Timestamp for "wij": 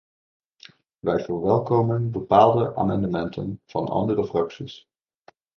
0.99-1.23